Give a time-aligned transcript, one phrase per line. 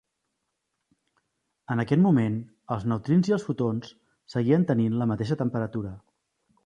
[1.75, 2.39] En aquest moment,
[2.77, 3.93] els neutrins i els fotons
[4.37, 5.93] seguien tenint la mateixa temperatura.